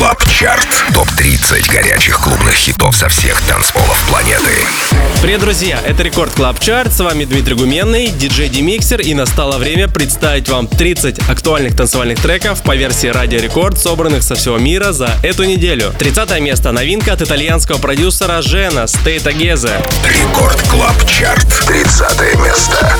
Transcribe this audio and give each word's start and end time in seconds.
Club 0.00 0.24
Chart. 0.30 0.66
Топ-30 0.94 1.70
горячих 1.70 2.18
клубных 2.20 2.54
хитов 2.54 2.96
со 2.96 3.10
всех 3.10 3.38
танцполов 3.42 4.02
планеты. 4.08 4.50
Привет, 5.20 5.40
друзья! 5.40 5.78
Это 5.84 6.02
Record 6.02 6.32
Club 6.32 6.58
Chart. 6.58 6.90
С 6.90 7.00
вами 7.00 7.26
Дмитрий 7.26 7.54
Гуменный, 7.54 8.06
диджей 8.06 8.48
Demixer. 8.48 9.02
И 9.02 9.12
настало 9.12 9.58
время 9.58 9.88
представить 9.88 10.48
вам 10.48 10.68
30 10.68 11.28
актуальных 11.28 11.76
танцевальных 11.76 12.18
треков 12.18 12.62
по 12.62 12.74
версии 12.74 13.08
Радио 13.08 13.40
Рекорд, 13.40 13.78
собранных 13.78 14.22
со 14.22 14.36
всего 14.36 14.56
мира 14.56 14.92
за 14.92 15.10
эту 15.22 15.44
неделю. 15.44 15.92
30 15.98 16.40
место. 16.40 16.72
Новинка 16.72 17.12
от 17.12 17.20
итальянского 17.20 17.76
продюсера 17.76 18.40
Жена 18.40 18.86
Стейт 18.86 19.26
Агезе. 19.26 19.82
Record 20.06 20.62
Club 20.70 20.96
Chart. 21.06 21.46
30 21.66 22.38
место. 22.38 22.96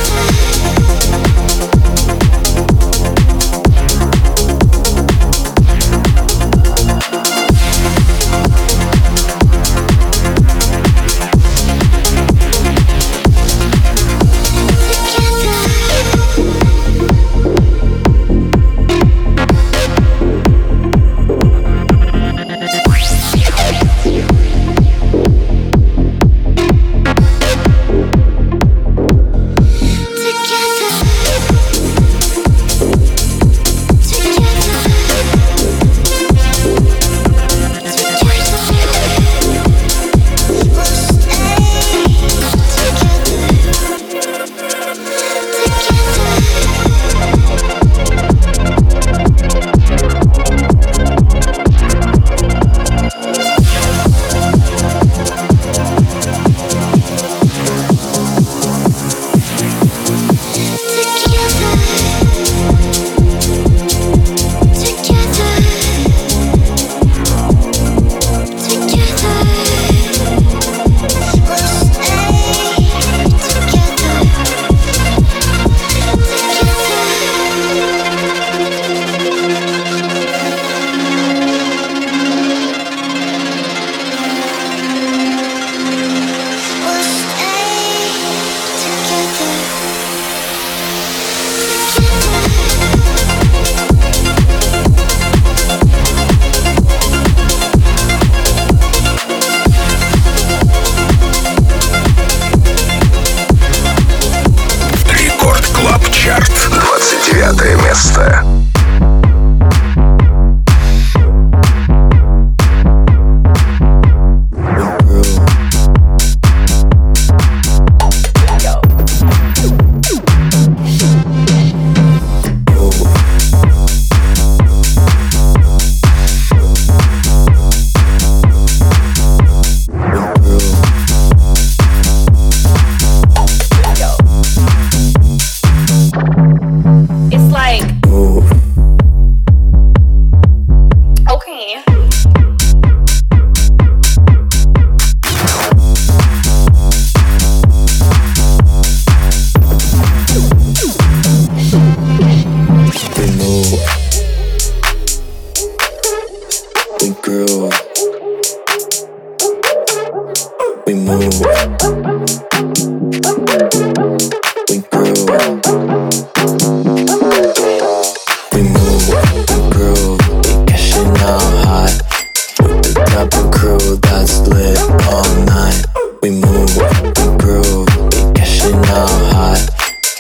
groove 173.78 174.00
that's 174.02 174.40
lit 174.48 174.78
all 175.06 175.30
night. 175.44 175.84
We 176.22 176.30
move, 176.30 176.76
we 176.76 177.24
groove, 177.38 177.86
we 178.12 178.32
cashing 178.34 178.74
out 178.74 179.10
high. 179.30 179.62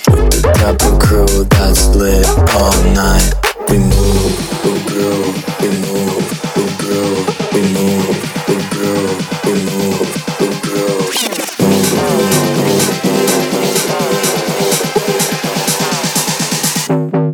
With 0.06 0.30
the 0.30 0.42
type 0.54 0.82
of 0.82 0.98
crew 1.00 1.44
that's 1.44 1.88
lit 1.96 2.28
all 2.54 2.76
night. 2.94 3.34
We 3.68 3.78
move, 3.78 4.34
we 4.64 4.72
groove, 4.86 5.34
we 5.60 5.68
move, 5.82 6.26
we 6.56 6.64
groove, 6.78 7.26
we 7.52 7.60
move, 7.74 8.16
we 8.48 8.54
groove, 8.70 9.18
we 9.44 9.52
move, 9.66 10.08
we 10.40 10.46
groove. 10.64 11.10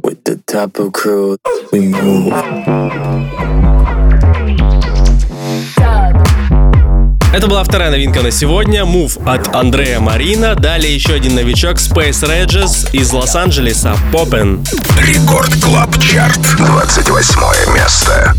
With 0.03 0.21
the 0.25 0.37
type 0.47 0.79
of 0.79 0.93
crew, 0.95 1.37
we 1.73 1.81
move. 1.81 2.86
Вторая 7.65 7.91
новинка 7.91 8.23
на 8.23 8.31
сегодня. 8.31 8.85
Move 8.85 9.23
от 9.27 9.55
Андрея 9.55 10.01
Марина. 10.01 10.55
Далее 10.55 10.95
еще 10.95 11.13
один 11.13 11.35
новичок 11.35 11.77
Space 11.77 12.23
Regis 12.23 12.91
из 12.93 13.13
Лос-Анджелеса. 13.13 13.95
Poppin'. 14.11 14.65
Record 14.99 15.55
Club 15.63 15.99
Chart. 15.99 16.41
28 16.57 17.75
место. 17.75 18.35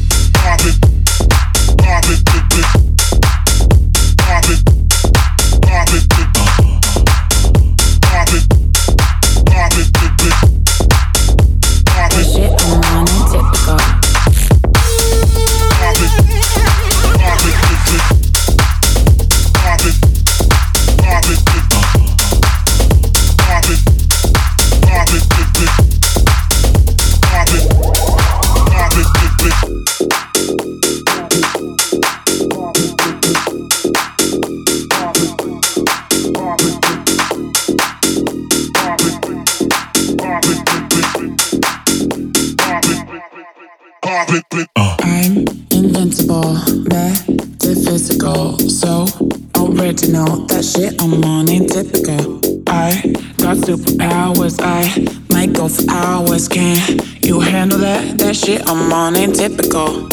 hours, 54.00 54.58
I 54.60 55.08
might 55.32 55.54
go 55.54 55.68
for 55.68 55.90
hours. 55.90 56.48
Can 56.48 57.00
you 57.22 57.40
handle 57.40 57.80
that? 57.80 58.18
That 58.20 58.36
shit 58.36 58.62
I'm 58.68 58.92
on 58.92 59.16
ain't 59.16 59.36
typical. 59.36 60.08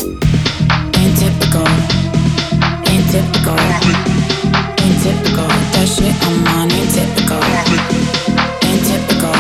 Ain't 0.99 1.15
typical. 1.19 1.69
Ain't 2.91 3.07
typical. 3.11 3.59
Ain't 4.85 4.99
typical. 5.03 5.49
That 5.75 5.87
shit 5.89 6.15
I'm 6.27 6.47
on 6.57 6.73
ain't 6.73 6.91
typical. 6.95 7.43
Ain't 8.69 8.83
typical. 8.89 9.35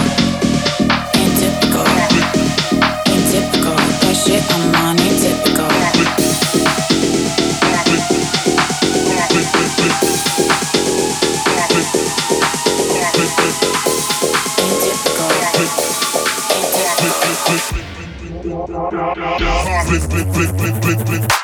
Ain't 1.18 1.34
typical. 1.40 1.86
Ain't 3.10 3.24
typical. 3.30 3.76
That 4.02 4.14
shit 4.16 4.42
I'm 4.52 4.74
on. 4.86 4.93
flip, 20.00 20.10
flip, 20.10 20.34
flip, 20.34 20.56
flip, 20.56 20.82
flip, 20.82 21.06
flip. 21.06 21.43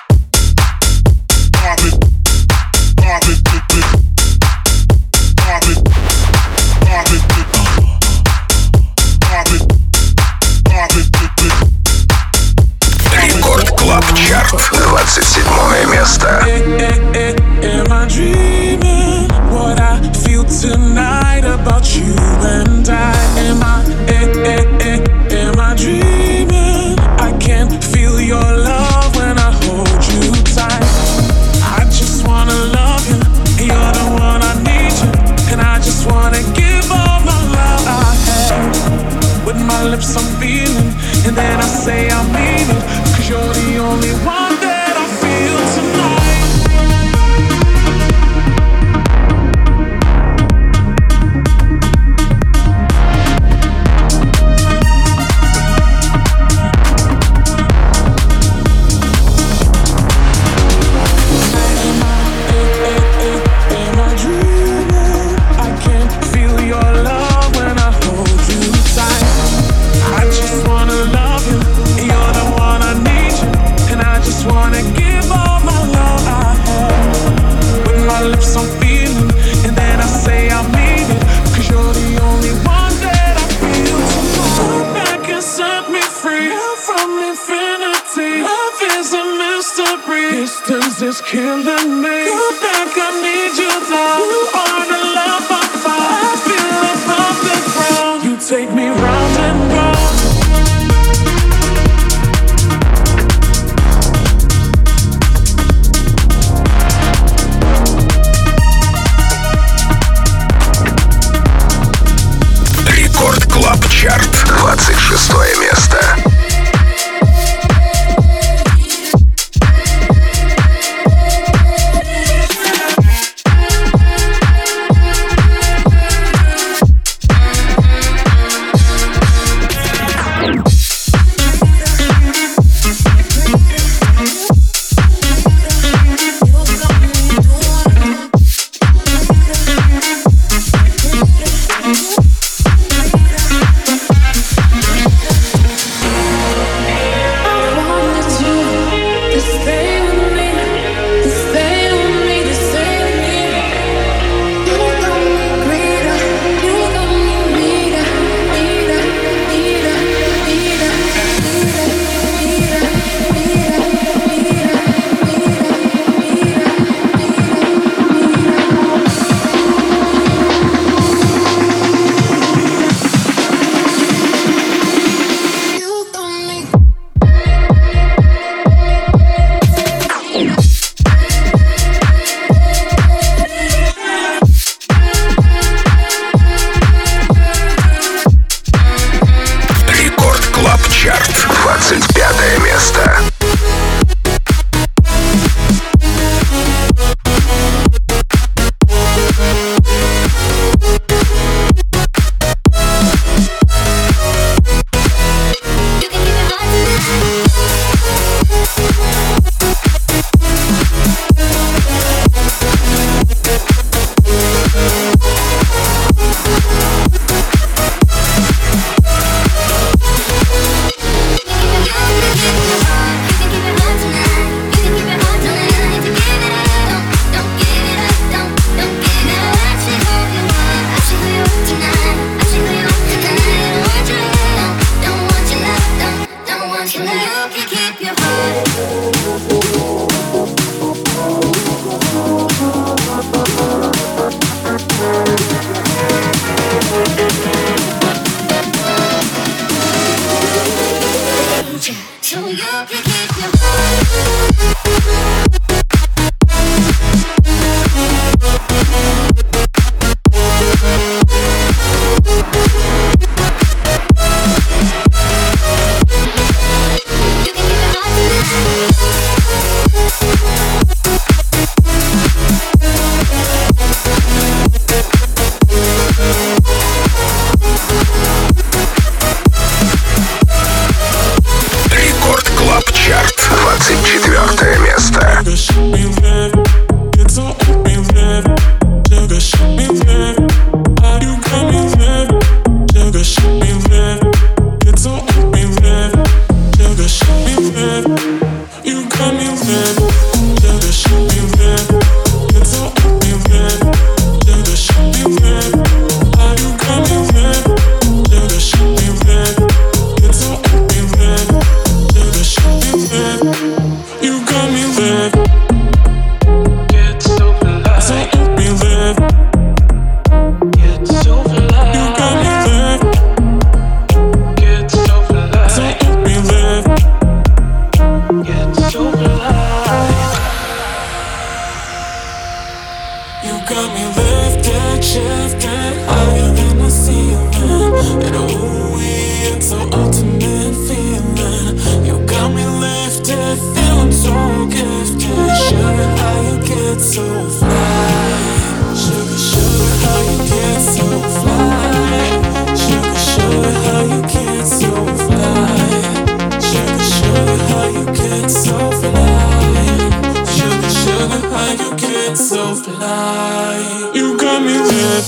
You 364.15 364.37
got 364.37 364.63
me 364.63 364.77
ripped. 364.77 365.27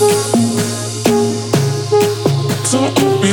So 2.67 2.79
open. 2.85 3.32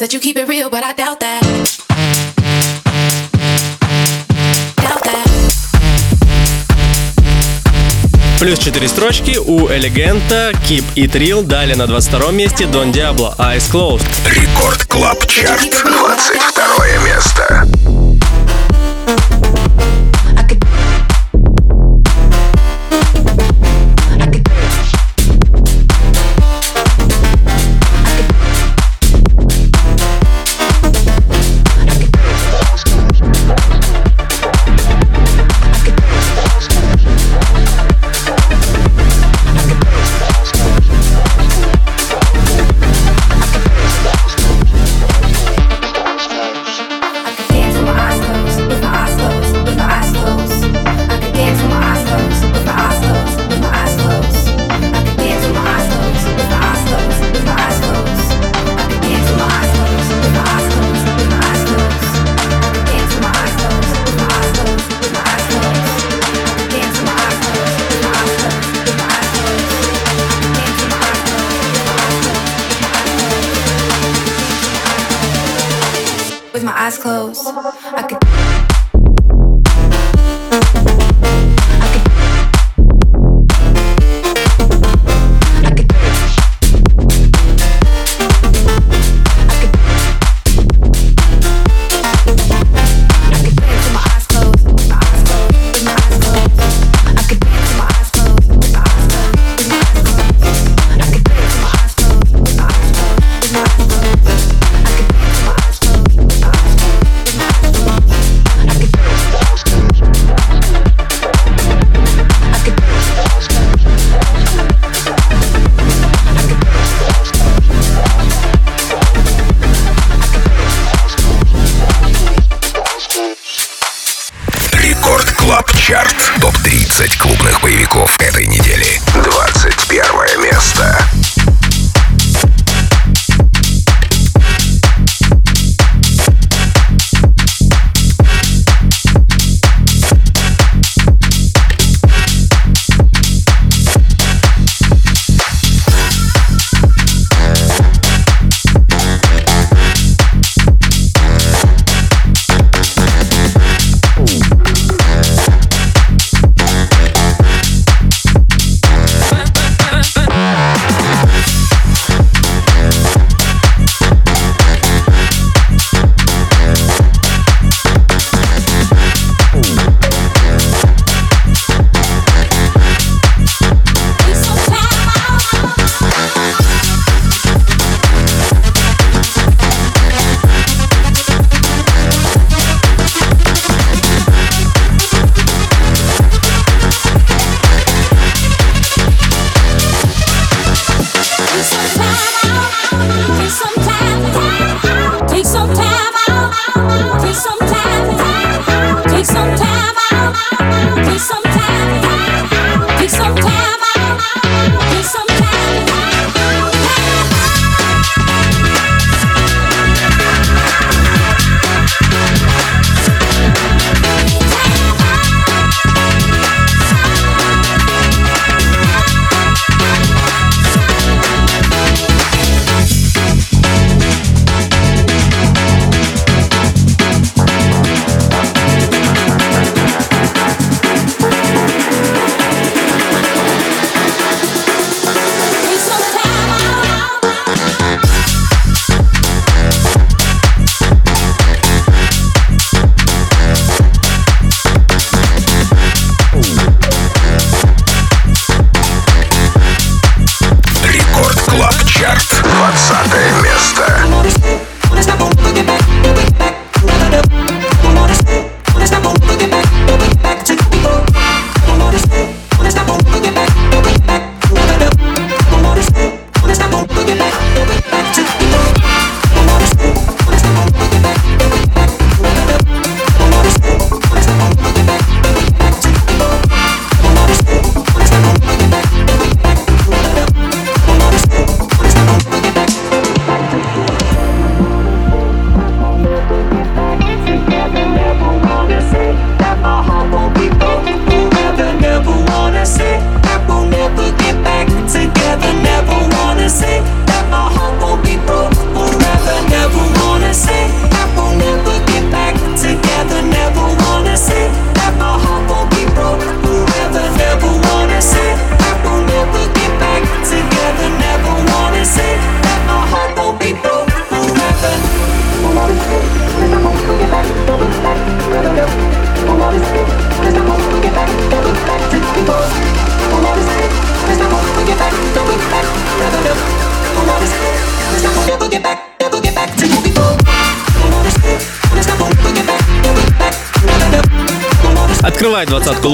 Said 0.00 0.14
you 0.14 0.18
keep 0.18 0.38
it 0.38 0.48
real, 0.48 0.70
but 0.70 0.82
I 0.82 0.94
doubt 0.94 1.20
that. 1.20 1.42
Плюс 8.38 8.58
4 8.60 8.88
строчки 8.88 9.36
у 9.36 9.68
Элегента, 9.68 10.52
Keep 10.66 10.94
It 10.94 11.12
Real, 11.12 11.42
далее 11.42 11.76
на 11.76 11.86
22 11.86 12.32
месте 12.32 12.64
Don 12.64 12.92
Diablo, 12.92 13.34
Eyes 13.36 13.70
Closed. 13.70 14.06
Record 14.24 14.84
Club 14.84 15.26
Chart, 15.26 15.68
22 15.84 16.86
место. 17.04 17.68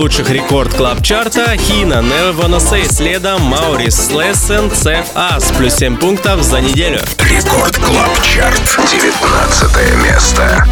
Лучших 0.07 0.31
Record 0.31 0.73
Club 0.73 1.03
Chart 1.03 1.48
а 1.48 1.57
Хина, 1.57 1.95
Never 1.95 2.37
Wanna 2.37 2.93
следом 2.93 3.43
Maurice 3.43 4.09
Lessing, 4.11 4.67
Save 4.67 5.13
Us, 5.17 5.53
плюс 5.57 5.75
7 5.75 5.97
пунктов 5.97 6.45
за 6.45 6.61
неделю. 6.61 7.01
Record 7.19 7.77
Club 7.77 8.23
Chart, 8.23 8.79
19 8.89 10.05
место. 10.05 10.65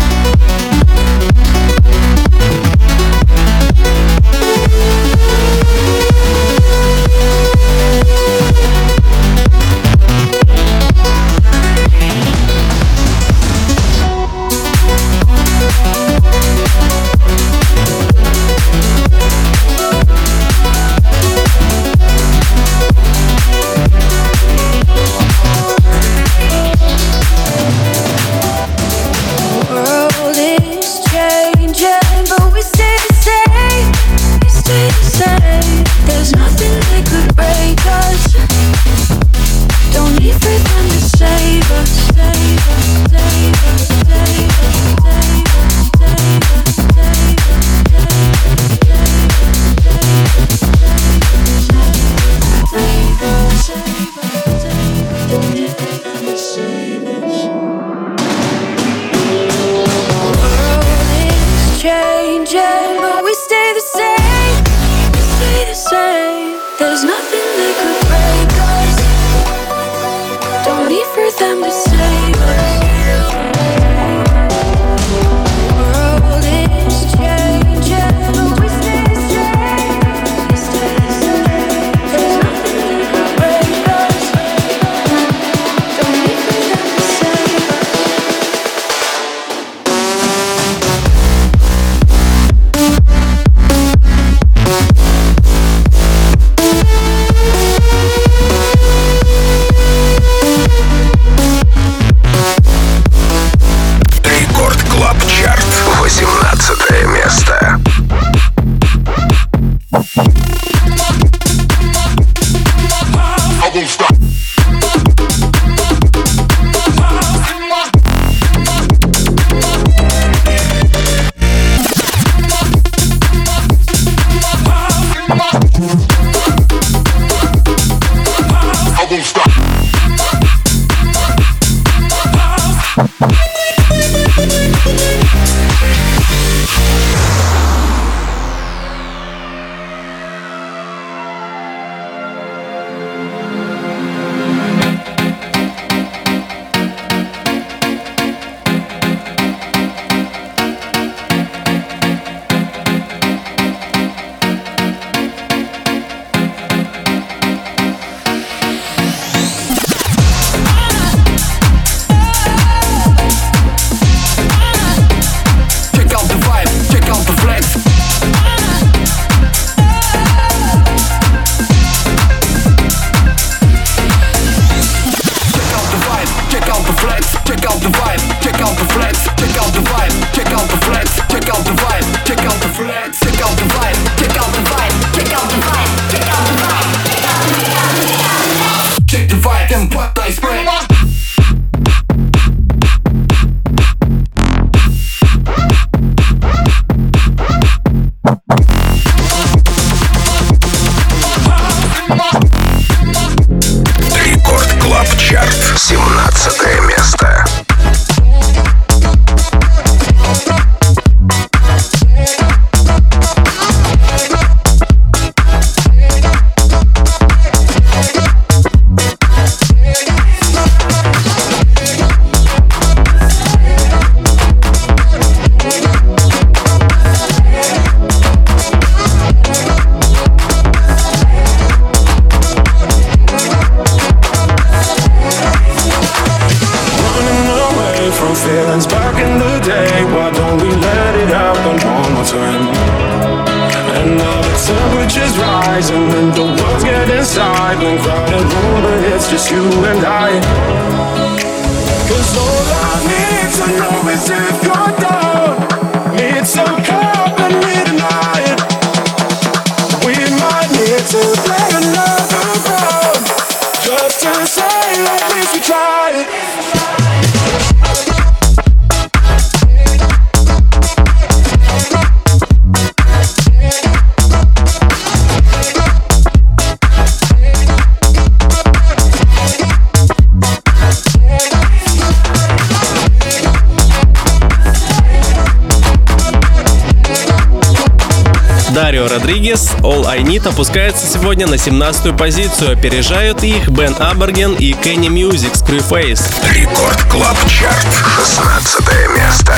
Need 290.44 290.54
опускается 290.54 291.07
сегодня 291.07 291.46
на 291.46 291.54
17-ю 291.54 292.16
позицию. 292.16 292.72
Опережают 292.72 293.42
их 293.42 293.68
Ben 293.68 293.94
Ambergen 293.98 294.54
и 294.54 294.72
Kenny 294.72 295.08
Musik 295.08 295.52
Screwface. 295.52 296.22
Record 296.52 297.02
Club 297.10 297.37
Chart, 297.48 297.87
16 298.18 298.80
место. 299.16 299.54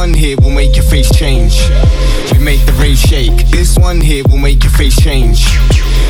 one 0.00 0.14
here 0.14 0.34
will 0.40 0.50
make 0.50 0.76
your 0.76 0.84
face 0.86 1.14
change. 1.14 1.60
You 2.32 2.40
make 2.40 2.64
the 2.64 2.72
rave 2.80 2.96
shake. 2.96 3.36
This 3.50 3.76
one 3.76 4.00
here 4.00 4.24
will 4.30 4.38
make 4.38 4.64
your 4.64 4.72
face 4.72 4.98
change. 4.98 5.44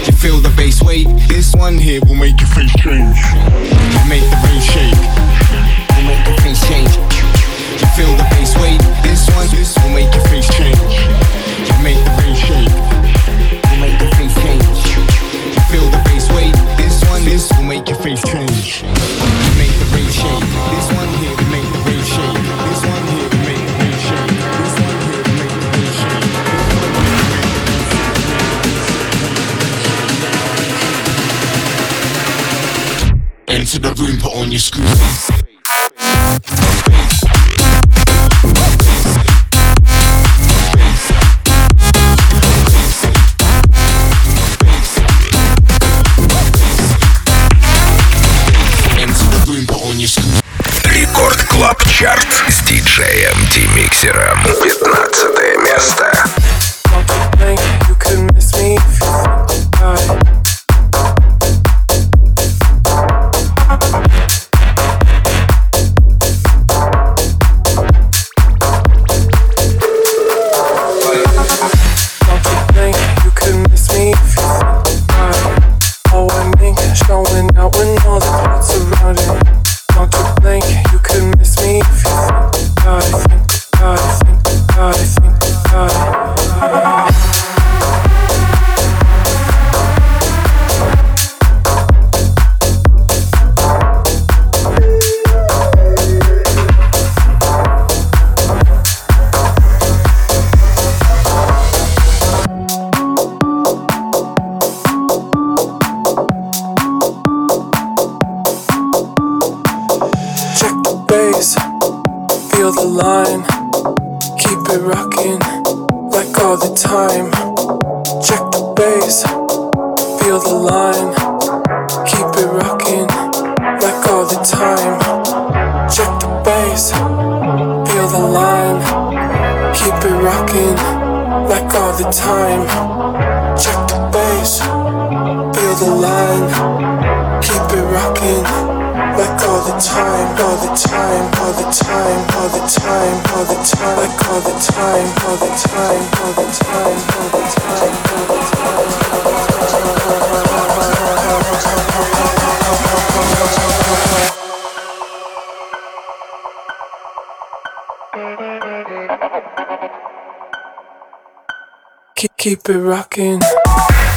You 0.06 0.12
feel 0.12 0.38
the 0.38 0.52
bass 0.56 0.80
weight. 0.80 1.08
This 1.26 1.52
one 1.56 1.76
here 1.76 2.00
will 2.06 2.14
make 2.14 2.38
your 2.38 2.50
face 2.50 2.72
change. 2.74 3.49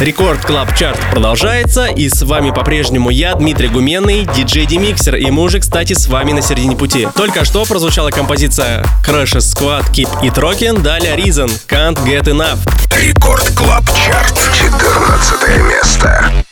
Record 0.02 0.44
Club 0.46 0.76
Chart 0.76 1.00
продолжается, 1.10 1.86
и 1.86 2.10
с 2.10 2.22
вами 2.24 2.52
по-прежнему 2.52 3.10
я, 3.10 3.34
Дмитрий 3.36 3.70
Гуменный, 3.70 4.28
диджей 4.36 4.66
Demixer, 4.66 5.16
и 5.16 5.32
мы 5.32 5.44
уже, 5.44 5.62
кстати, 5.62 5.94
с 5.94 6.08
вами 6.08 6.34
на 6.34 6.42
середине 6.42 6.76
пути. 6.76 7.08
Только 7.16 7.46
что 7.46 7.64
прозвучала 7.64 8.10
композиция 8.10 8.84
Crash 9.08 9.38
Squad 9.38 9.90
Keep 9.92 10.22
It 10.22 10.36
Rockin', 10.36 10.82
далее 10.82 11.16
Reason 11.16 11.50
Can't 11.70 11.98
Get 12.04 12.24
Enough. 12.24 12.60
Record 13.00 13.50
Club 13.56 13.86
Chart, 14.06 14.38
14 14.54 15.64
место. 15.70 16.43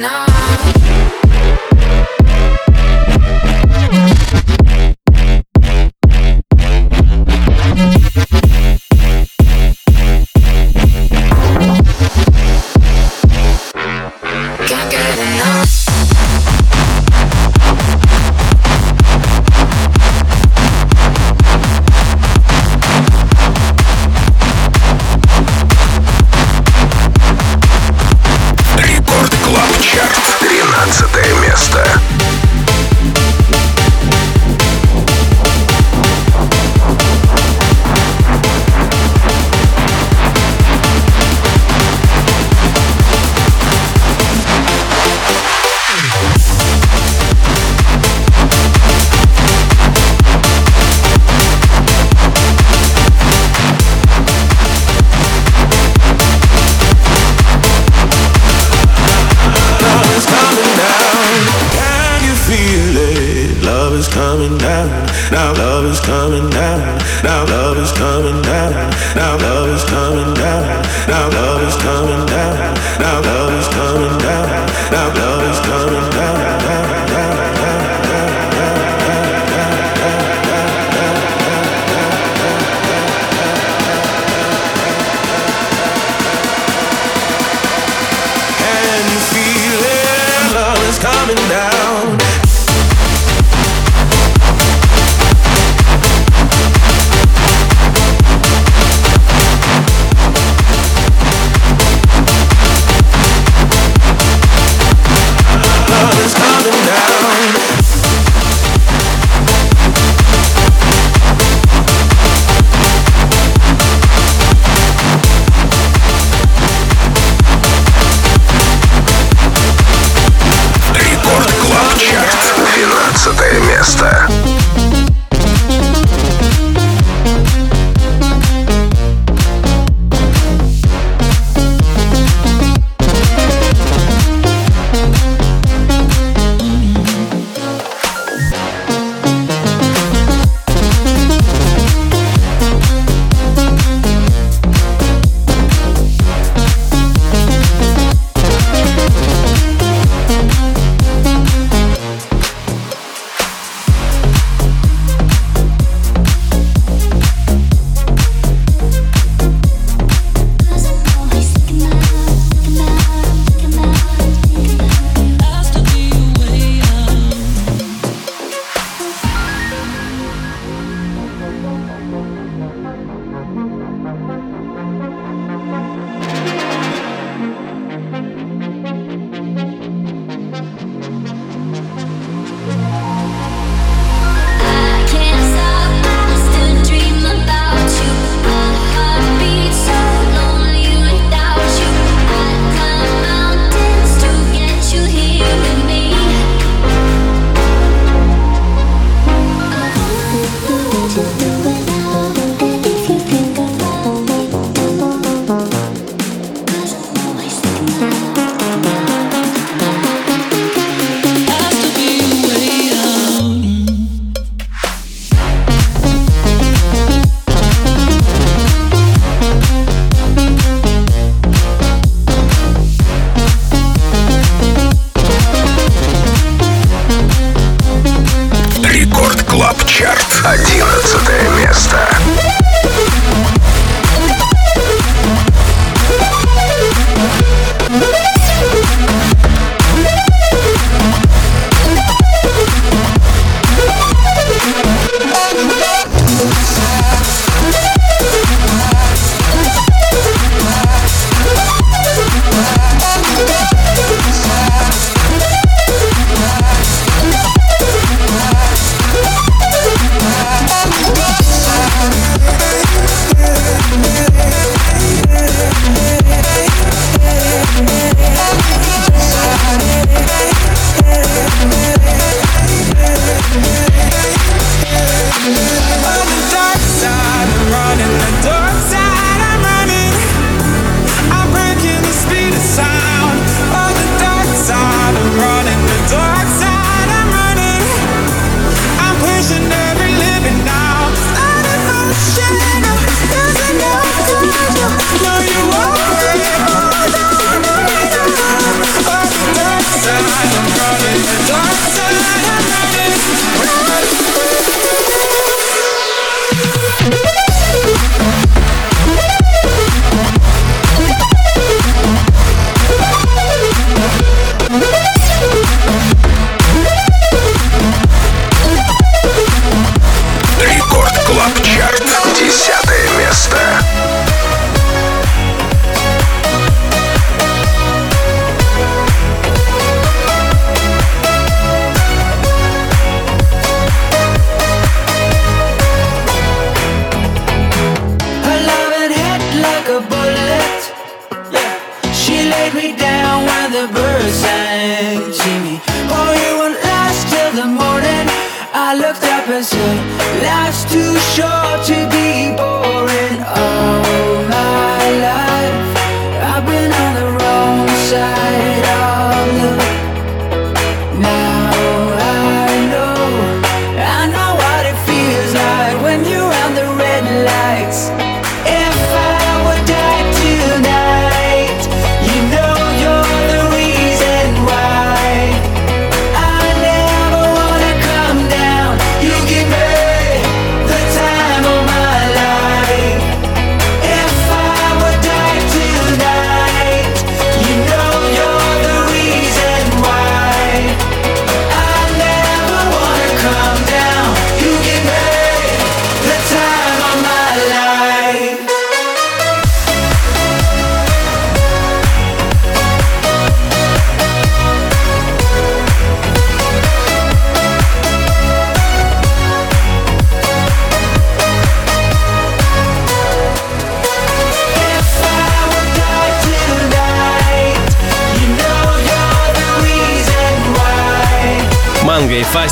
No. 0.00 0.79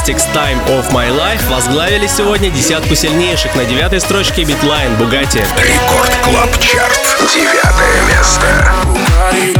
Fastix 0.08 0.24
Time 0.32 0.58
of 0.68 0.90
My 0.90 1.10
Life 1.10 1.46
возглавили 1.50 2.06
сегодня 2.06 2.48
десятку 2.48 2.94
сильнейших 2.94 3.54
на 3.54 3.66
девятой 3.66 4.00
строчке 4.00 4.42
Beatline 4.44 4.92
Bugatti. 4.94 5.44
Record 5.62 6.16
Club 6.22 6.58
Chart. 6.60 6.98
Девятое 7.34 8.02
место. 8.08 8.72
Bugatti, 8.86 9.54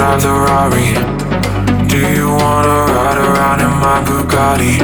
drive 0.00 0.22
the 0.22 0.32
Rari. 0.32 0.88
Do 1.92 2.00
you 2.16 2.28
wanna 2.40 2.76
ride 2.88 3.20
around 3.20 3.60
in 3.60 3.74
my 3.84 3.98
Bugatti? 4.08 4.80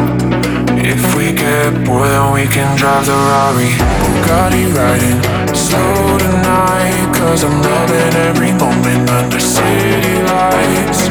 If 0.92 1.00
we 1.16 1.32
get 1.32 1.72
bored, 1.86 2.10
then 2.10 2.34
we 2.34 2.44
can 2.44 2.76
drive 2.76 3.06
the 3.06 3.16
Rari. 3.30 3.70
Bugatti 4.04 4.64
riding 4.76 5.18
slow 5.54 6.18
tonight, 6.18 7.08
cause 7.16 7.44
I'm 7.44 7.56
loving 7.62 8.14
every 8.28 8.52
moment 8.60 9.08
under 9.08 9.40
city 9.40 10.16
lights. 10.32 11.08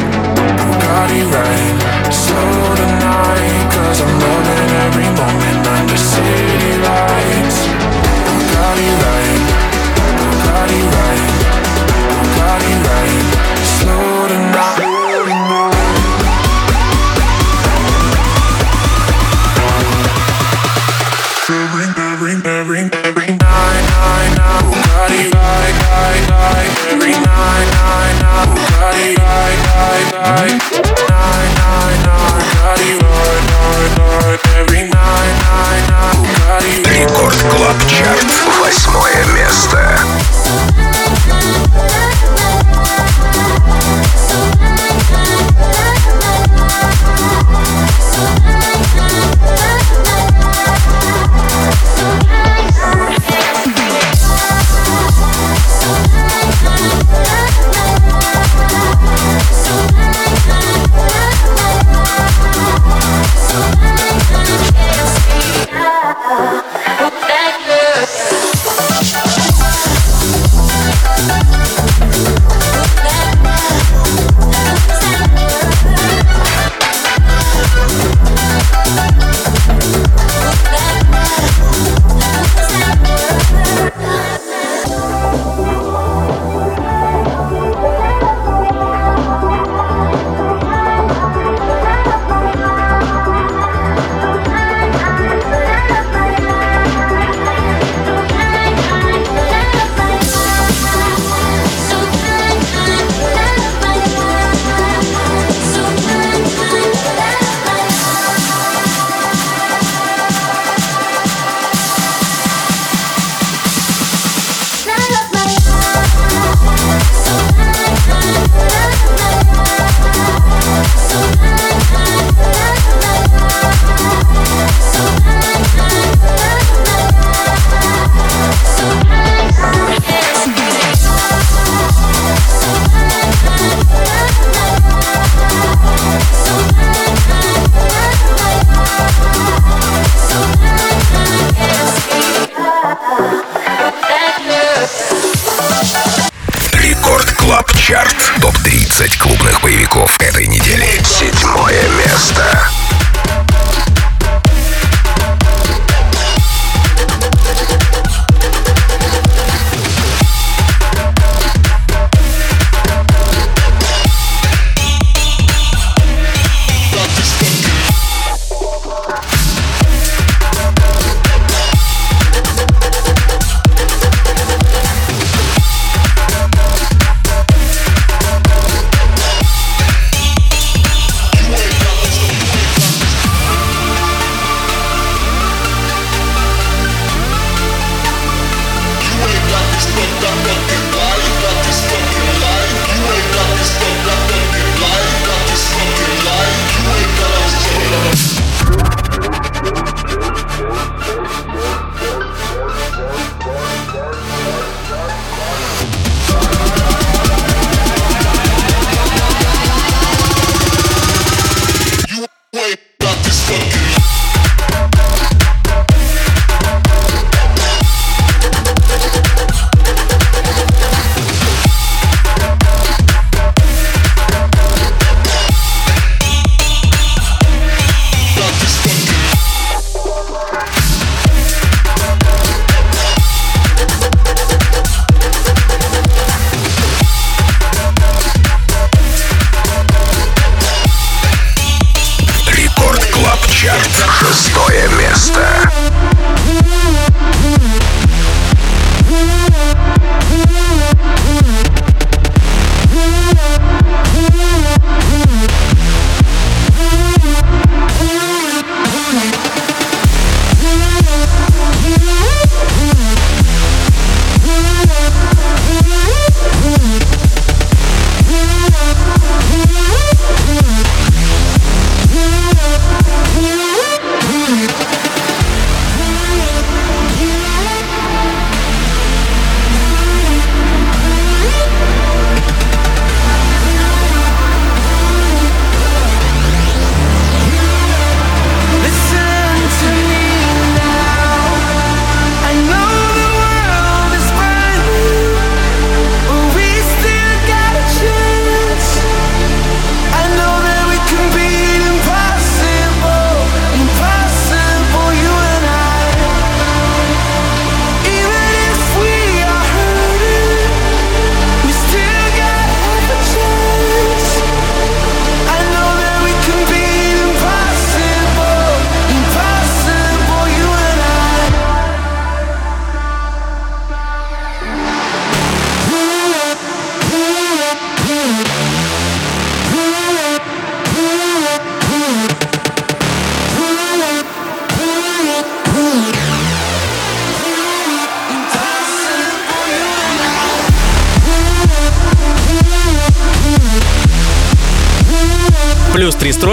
Bugatti 0.62 1.22
riding 1.34 1.78
slow 2.14 2.76
tonight, 2.82 3.64
cause 3.74 4.01
I'm 4.06 4.14
loving 4.26 4.72
every 4.86 5.10
moment 5.20 5.64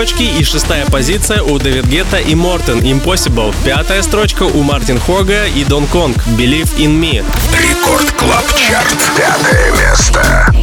строчки 0.03 0.24
и 0.24 0.42
шестая 0.42 0.84
позиция 0.86 1.42
у 1.42 1.61
David 1.61 1.86
Guetta 1.86 2.16
и 2.16 2.34
Morten 2.34 2.80
Impossible. 2.80 3.55
Пятая 3.64 4.03
строчка 4.03 4.42
у 4.42 4.62
Мартин 4.64 4.98
Хога 4.98 5.46
и 5.46 5.62
Дон 5.62 5.86
Конг 5.86 6.16
Believe 6.36 6.76
in 6.76 7.00
Me. 7.00 7.24
Record 7.57 8.11
Club 8.12 8.45
Chart. 8.57 8.97
Пятое 9.16 9.70
место. 9.70 10.61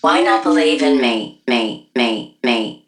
Why 0.00 0.22
not 0.22 0.42
believe 0.42 0.82
in 0.82 1.00
me, 1.00 1.42
me, 1.46 1.90
me, 1.94 2.38
me? 2.42 2.87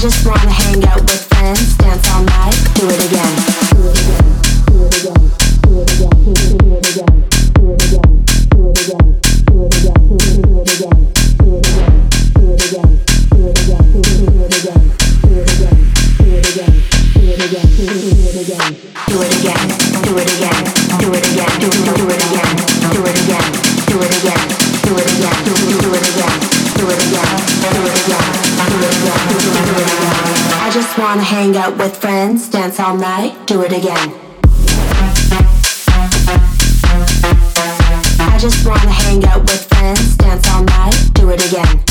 Just 0.00 0.26
wanna 0.26 0.50
hang 0.50 0.82
out 0.86 1.09
all 32.90 32.96
night, 32.96 33.46
do 33.46 33.62
it 33.62 33.72
again. 33.72 34.12
I 38.18 38.36
just 38.36 38.66
wanna 38.66 38.90
hang 38.90 39.24
out 39.26 39.42
with 39.42 39.64
friends, 39.68 40.16
dance 40.16 40.48
all 40.48 40.64
night, 40.64 41.10
do 41.14 41.30
it 41.30 41.46
again. 41.46 41.89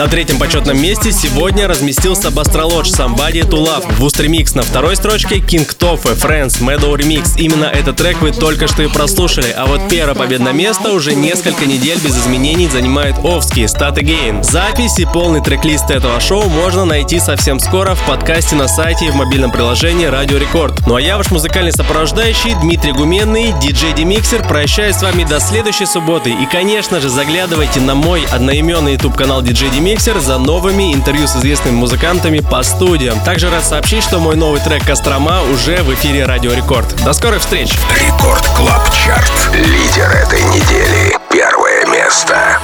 На 0.00 0.08
третьем 0.08 0.38
почетном 0.38 0.80
месте 0.80 1.12
сегодня 1.12 1.68
разместился 1.68 2.30
Бастролодж 2.30 2.88
Somebody 2.88 3.42
to 3.42 3.62
Love 3.62 3.84
в 3.98 4.02
устремикс 4.02 4.54
на 4.54 4.62
второй 4.62 4.96
строчке 4.96 5.40
King 5.40 5.68
Toffe 5.78 6.18
Friends 6.18 6.62
Meadow 6.62 6.96
Remix. 6.96 7.32
Именно 7.36 7.66
этот 7.66 7.96
трек 7.96 8.22
вы 8.22 8.32
только 8.32 8.66
что 8.66 8.82
и 8.82 8.88
прослушали, 8.88 9.54
а 9.54 9.66
вот 9.66 9.90
первое 9.90 10.14
победное 10.14 10.54
место 10.54 10.92
уже 10.92 11.14
несколько 11.14 11.66
недель 11.66 11.98
без 11.98 12.16
изменений 12.18 12.66
занимает 12.66 13.16
Овский 13.22 13.64
Stat 13.64 13.98
Again. 13.98 14.42
Запись 14.42 14.98
и 14.98 15.04
полный 15.04 15.42
трек-лист 15.42 15.90
этого 15.90 16.18
шоу 16.18 16.48
можно 16.48 16.86
найти 16.86 17.20
совсем 17.20 17.60
скоро 17.60 17.94
в 17.94 18.02
подкасте 18.06 18.56
на 18.56 18.68
сайте 18.68 19.04
и 19.04 19.10
в 19.10 19.16
мобильном 19.16 19.52
приложении 19.52 20.06
Радио 20.06 20.38
Рекорд. 20.38 20.86
Ну 20.86 20.94
а 20.94 21.00
я 21.02 21.18
ваш 21.18 21.30
музыкальный 21.30 21.72
сопровождающий 21.72 22.54
Дмитрий 22.62 22.92
Гуменный, 22.92 23.52
диджей 23.60 23.92
Demixer, 23.92 24.48
прощаюсь 24.48 24.96
с 24.96 25.02
вами 25.02 25.24
до 25.24 25.40
следующей 25.40 25.84
субботы. 25.84 26.30
И, 26.30 26.46
конечно 26.50 27.02
же, 27.02 27.10
заглядывайте 27.10 27.80
на 27.80 27.94
мой 27.94 28.24
одноименный 28.32 28.94
YouTube 28.94 29.14
канал 29.14 29.42
DJ 29.42 29.70
Demixer 29.90 30.20
за 30.20 30.38
новыми 30.38 30.94
интервью 30.94 31.26
с 31.26 31.34
известными 31.34 31.74
музыкантами 31.74 32.38
по 32.38 32.62
студиям. 32.62 33.18
Также 33.24 33.50
рад 33.50 33.64
сообщить, 33.64 34.04
что 34.04 34.20
мой 34.20 34.36
новый 34.36 34.60
трек 34.60 34.86
Кострома 34.86 35.42
уже 35.42 35.82
в 35.82 35.92
эфире 35.94 36.26
Радио 36.26 36.52
Рекорд. 36.52 36.86
До 37.04 37.12
скорых 37.12 37.40
встреч! 37.40 37.72
Рекорд 38.00 38.46
Клаб 38.56 38.88
Чарт. 38.92 39.32
Лидер 39.52 40.08
этой 40.12 40.42
недели. 40.44 41.18
Первое 41.32 41.86
место. 41.86 42.60